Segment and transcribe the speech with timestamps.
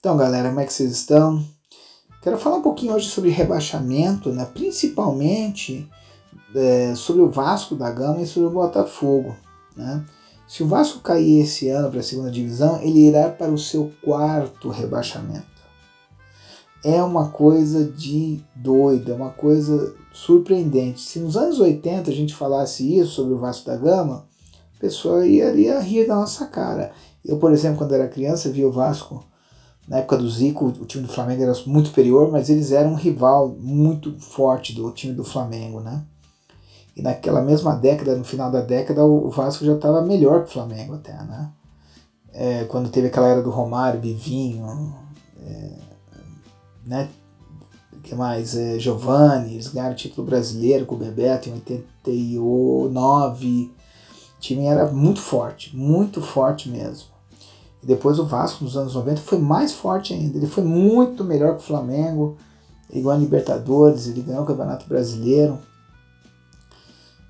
[0.00, 1.44] Então, galera, como é que vocês estão?
[2.22, 4.46] Quero falar um pouquinho hoje sobre rebaixamento, né?
[4.54, 5.88] principalmente
[6.54, 9.34] é, sobre o Vasco da Gama e sobre o Botafogo.
[9.76, 10.04] Né?
[10.46, 13.90] Se o Vasco cair esse ano para a segunda divisão, ele irá para o seu
[14.00, 15.46] quarto rebaixamento.
[16.84, 21.00] É uma coisa de doido, é uma coisa surpreendente.
[21.00, 24.28] Se nos anos 80 a gente falasse isso sobre o Vasco da Gama,
[24.76, 26.92] a pessoa ia, ia rir da nossa cara.
[27.24, 29.26] Eu, por exemplo, quando era criança, via o Vasco
[29.88, 32.96] na época do Zico, o time do Flamengo era muito superior, mas eles eram um
[32.96, 36.04] rival muito forte do time do Flamengo, né?
[36.94, 40.52] E naquela mesma década, no final da década, o Vasco já estava melhor que o
[40.52, 41.50] Flamengo até, né?
[42.32, 44.94] É, quando teve aquela era do Romário, Vivinho,
[45.40, 45.70] é,
[46.84, 47.08] né?
[48.08, 48.56] que mais?
[48.56, 53.70] É, Giovanni, eles ganharam o título brasileiro com o Bebeto em 89.
[54.36, 57.08] O time era muito forte, muito forte mesmo.
[57.82, 60.36] E depois o Vasco nos anos 90 foi mais forte ainda.
[60.36, 62.36] Ele foi muito melhor que o Flamengo.
[62.90, 65.58] Ele ganhou a Libertadores, ele ganhou o Campeonato Brasileiro.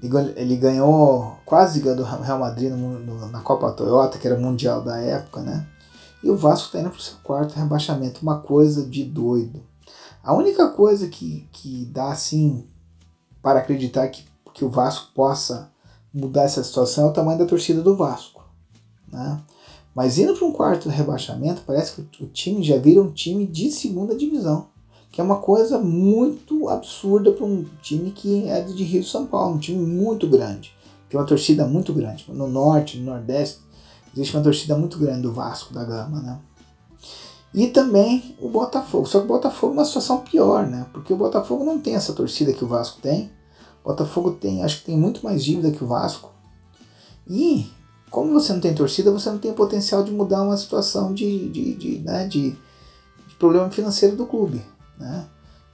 [0.01, 4.81] Ele ganhou, quase ganhou do Real Madrid no, no, na Copa Toyota, que era mundial
[4.81, 5.67] da época, né?
[6.23, 9.61] E o Vasco está indo para o seu quarto rebaixamento, uma coisa de doido.
[10.23, 12.67] A única coisa que, que dá assim
[13.43, 15.71] para acreditar que, que o Vasco possa
[16.13, 18.45] mudar essa situação é o tamanho da torcida do Vasco.
[19.11, 19.41] Né?
[19.99, 23.69] Mas indo para um quarto rebaixamento, parece que o time já vira um time de
[23.69, 24.69] segunda divisão.
[25.11, 29.27] Que é uma coisa muito absurda para um time que é de Rio de São
[29.27, 30.73] Paulo, um time muito grande.
[31.11, 32.27] Tem uma torcida muito grande.
[32.29, 33.59] No norte, no nordeste,
[34.15, 36.39] existe uma torcida muito grande do Vasco da Gama, né?
[37.53, 39.05] E também o Botafogo.
[39.05, 40.87] Só que o Botafogo é uma situação pior, né?
[40.93, 43.33] Porque o Botafogo não tem essa torcida que o Vasco tem.
[43.83, 46.31] O Botafogo tem, acho que tem muito mais dívida que o Vasco.
[47.29, 47.67] E
[48.11, 51.75] como você não tem torcida, você não tem potencial de mudar uma situação de, de,
[51.75, 52.51] de, né, de,
[53.27, 54.65] de problema financeiro do clube.
[54.99, 55.27] Né?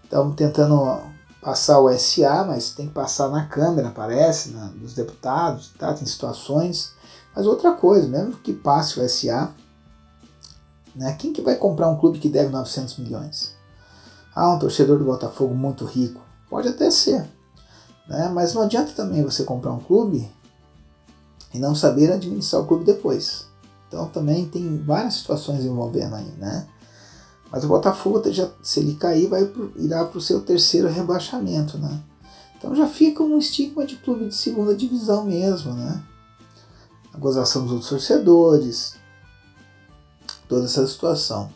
[0.02, 1.00] Estamos tentando
[1.40, 5.92] passar o SA, mas tem que passar na Câmara, parece, né, dos deputados, tá?
[5.92, 6.92] tem situações.
[7.34, 9.52] Mas outra coisa, mesmo que passe o SA,
[10.94, 13.55] né, quem que vai comprar um clube que deve 900 milhões?
[14.34, 16.20] Ah, um torcedor do Botafogo muito rico.
[16.50, 17.28] Pode até ser.
[18.08, 18.28] Né?
[18.34, 20.28] Mas não adianta também você comprar um clube
[21.55, 23.47] e não saber administrar o clube depois.
[23.87, 26.67] Então também tem várias situações envolvendo aí, né?
[27.51, 32.03] Mas o Botafogo, já, se ele cair, vai irá para o seu terceiro rebaixamento, né?
[32.59, 36.03] Então já fica um estigma de clube de segunda divisão mesmo, né?
[37.13, 38.97] A gozação dos outros torcedores,
[40.48, 41.48] toda essa situação.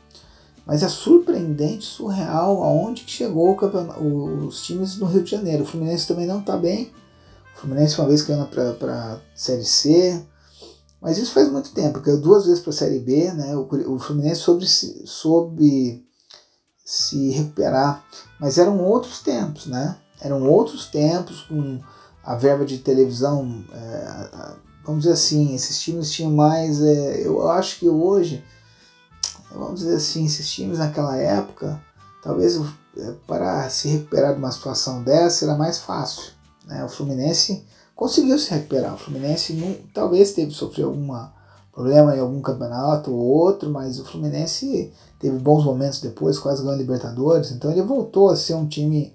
[0.65, 3.59] Mas é surpreendente, surreal, aonde que chegou
[4.47, 5.65] os times no Rio de Janeiro.
[5.65, 6.93] O Fluminense também não está bem,
[7.59, 10.25] o Fluminense uma vez caiu para Série C,
[11.01, 13.57] mas isso faz muito tempo, caiu duas vezes para a Série B, né?
[13.57, 16.07] O, o Fluminense soube, soube
[16.85, 18.05] se recuperar,
[18.39, 19.97] mas eram outros tempos, né?
[20.21, 21.81] Eram outros tempos com
[22.23, 24.55] a verba de televisão, é,
[24.85, 28.45] vamos dizer assim, esses times tinham mais, é, eu acho que hoje,
[29.53, 31.83] vamos dizer assim, esses times naquela época,
[32.23, 32.57] talvez
[32.97, 36.38] é, para se recuperar de uma situação dessa era mais fácil.
[36.69, 36.84] Né?
[36.84, 37.65] O Fluminense
[37.97, 38.95] conseguiu se recuperar.
[38.95, 41.09] O Fluminense não, talvez teve sofrer algum
[41.73, 46.77] problema em algum campeonato ou outro, mas o Fluminense teve bons momentos depois, quase ganhou
[46.77, 49.12] Libertadores, então ele voltou a ser um time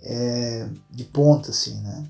[0.00, 2.04] é, de ponta, assim, né?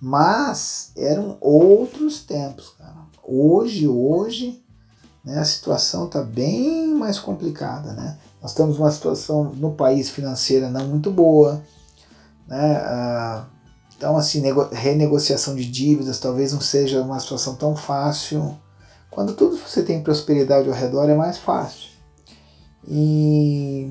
[0.00, 2.94] Mas eram outros tempos, cara.
[3.22, 4.62] Hoje, hoje,
[5.24, 8.18] né, a situação está bem mais complicada, né?
[8.40, 11.62] Nós estamos numa situação no país financeira não muito boa,
[12.48, 13.46] né?
[14.02, 14.42] Então, assim,
[14.72, 18.58] renegociação de dívidas talvez não seja uma situação tão fácil.
[19.08, 21.88] Quando tudo você tem prosperidade ao redor é mais fácil.
[22.84, 23.88] E,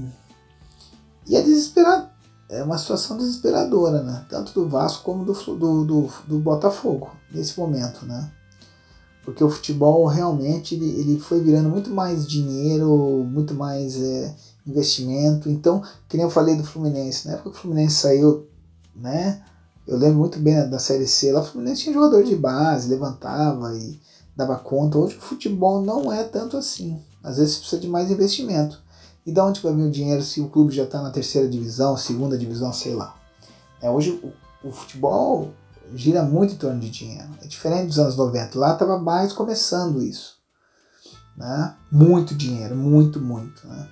[1.26, 2.10] e é desesperado.
[2.50, 4.26] É uma situação desesperadora, né?
[4.30, 8.30] Tanto do Vasco como do, do, do, do Botafogo, nesse momento, né?
[9.24, 14.36] Porque o futebol realmente ele, ele foi virando muito mais dinheiro, muito mais é,
[14.68, 15.50] investimento.
[15.50, 18.46] Então, que nem eu falei do Fluminense, na época que o Fluminense saiu,
[18.94, 19.42] né?
[19.88, 23.76] Eu lembro muito bem da Série C, lá o Fluminense tinha jogador de base, levantava
[23.76, 24.00] e
[24.36, 24.98] dava conta.
[24.98, 27.02] Hoje o futebol não é tanto assim.
[27.24, 28.82] Às vezes precisa de mais investimento.
[29.26, 31.96] E da onde vai vir o dinheiro se o clube já está na terceira divisão,
[31.98, 33.16] segunda divisão, sei lá.
[33.82, 35.52] É, hoje o, o, futebol
[35.94, 37.30] gira muito em torno de dinheiro.
[37.42, 38.58] É diferente dos anos 90.
[38.58, 40.38] Lá estava mais começando isso.
[41.38, 41.76] Né?
[41.92, 43.68] Muito dinheiro, muito, muito.
[43.68, 43.88] Né?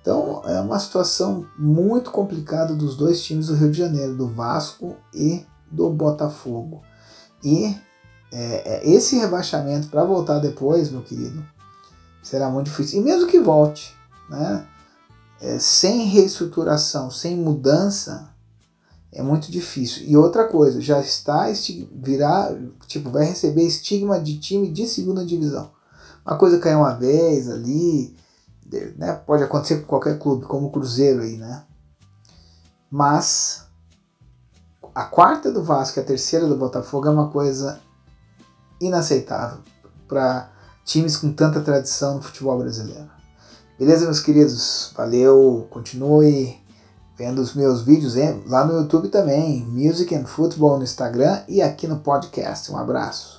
[0.00, 4.96] Então é uma situação muito complicada dos dois times do Rio de Janeiro, do Vasco
[5.12, 6.82] e do Botafogo.
[7.44, 7.76] E
[8.32, 11.44] é, é esse rebaixamento para voltar depois, meu querido,
[12.22, 13.00] será muito difícil.
[13.00, 13.94] E mesmo que volte,
[14.28, 14.66] né?
[15.40, 18.34] É, sem reestruturação, sem mudança,
[19.12, 20.04] é muito difícil.
[20.06, 21.46] E outra coisa, já está
[21.92, 22.52] virar,
[22.86, 25.70] tipo, vai receber estigma de time de segunda divisão.
[26.26, 28.14] Uma coisa caiu uma vez ali,
[28.96, 29.14] né?
[29.26, 31.64] Pode acontecer com qualquer clube, como o Cruzeiro aí, né?
[32.90, 33.66] Mas
[34.94, 37.80] a quarta do Vasco e a terceira do Botafogo é uma coisa
[38.80, 39.58] inaceitável
[40.06, 40.50] para
[40.84, 43.10] times com tanta tradição no futebol brasileiro.
[43.78, 44.92] Beleza, meus queridos?
[44.96, 46.58] Valeu, continue
[47.16, 48.14] vendo os meus vídeos
[48.46, 52.70] lá no YouTube também, Music and Football no Instagram e aqui no podcast.
[52.70, 53.37] Um abraço.